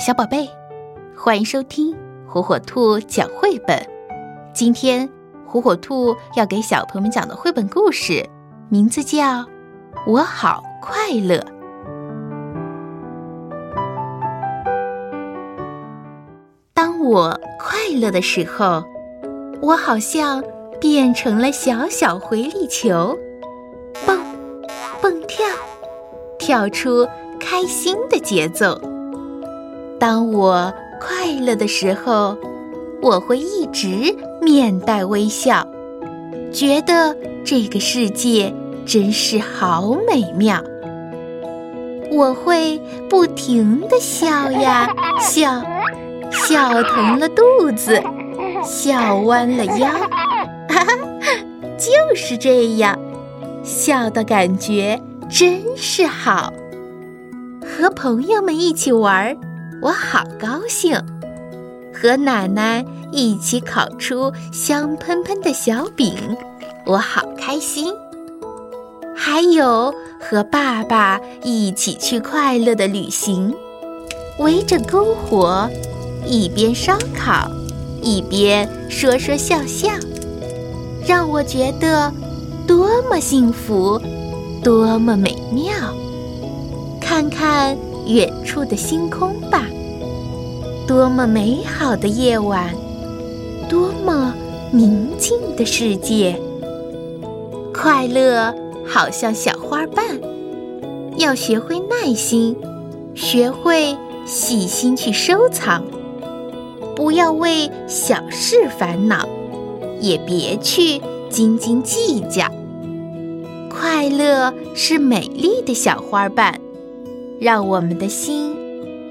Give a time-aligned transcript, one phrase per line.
[0.00, 0.48] 小宝贝，
[1.14, 1.94] 欢迎收听
[2.26, 3.86] 火火兔讲绘本。
[4.50, 5.06] 今天
[5.46, 8.26] 火火兔要给小朋友们讲的绘本故事，
[8.70, 9.18] 名字叫
[10.06, 11.36] 《我好快乐》。
[16.72, 18.82] 当我快乐的时候，
[19.60, 20.42] 我好像
[20.80, 23.18] 变成了小小回力球，
[24.06, 24.18] 蹦
[25.02, 25.44] 蹦跳，
[26.38, 27.06] 跳出
[27.38, 28.80] 开心的节奏。
[30.00, 32.34] 当我快乐的时候，
[33.02, 35.66] 我会一直面带微笑，
[36.50, 37.14] 觉得
[37.44, 38.52] 这个世界
[38.86, 40.64] 真是好美妙。
[42.10, 44.88] 我会不停的笑呀
[45.20, 45.62] 笑，
[46.30, 47.42] 笑疼了肚
[47.76, 48.02] 子，
[48.64, 50.86] 笑弯了腰，哈哈，
[51.76, 52.98] 就是这样，
[53.62, 54.98] 笑的感觉
[55.28, 56.50] 真是好。
[57.62, 59.36] 和朋友们一起玩儿。
[59.82, 60.94] 我好高兴，
[61.94, 66.14] 和奶奶一起烤出香喷喷的小饼，
[66.84, 67.90] 我好开心。
[69.16, 73.54] 还有和爸爸一起去快乐的旅行，
[74.38, 75.66] 围着篝火，
[76.26, 77.50] 一边烧烤，
[78.02, 79.88] 一边说说笑笑，
[81.06, 82.12] 让我觉得
[82.66, 83.98] 多么幸福，
[84.62, 85.72] 多么美妙。
[87.00, 87.74] 看看。
[88.10, 89.64] 远处的星空吧，
[90.84, 92.74] 多么美好的夜晚，
[93.68, 94.34] 多么
[94.72, 96.36] 宁静的世界。
[97.72, 98.52] 快乐
[98.84, 100.04] 好像小花瓣，
[101.18, 102.56] 要学会耐心，
[103.14, 105.84] 学会细心去收藏。
[106.96, 109.28] 不要为小事烦恼，
[110.00, 112.50] 也别去斤斤计较。
[113.70, 116.60] 快乐是美丽的小花瓣。
[117.40, 118.54] 让我们的心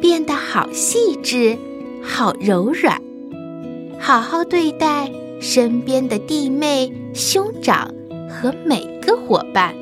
[0.00, 1.56] 变得好细致、
[2.02, 3.00] 好柔软，
[3.98, 7.90] 好好对待身边的弟妹、兄长
[8.28, 9.74] 和每个伙伴。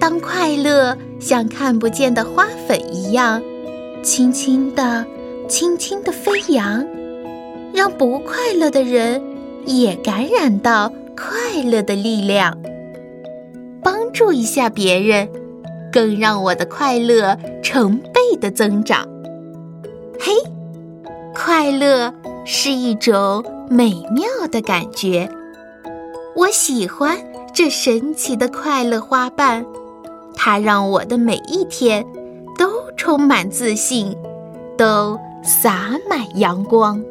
[0.00, 3.40] 当快乐像看不见的花粉一样，
[4.02, 5.06] 轻轻地、
[5.48, 6.84] 轻轻地飞扬，
[7.72, 9.22] 让不快乐的人
[9.64, 12.60] 也感染到快乐的力量，
[13.80, 15.28] 帮助一下别人。
[15.92, 19.06] 更让我的快乐成倍的增长。
[20.18, 20.32] 嘿，
[21.34, 22.12] 快乐
[22.44, 25.28] 是一种美妙的感觉，
[26.34, 27.18] 我喜欢
[27.52, 29.64] 这神奇的快乐花瓣，
[30.34, 32.04] 它让我的每一天
[32.56, 34.16] 都充满自信，
[34.78, 37.02] 都洒满阳光。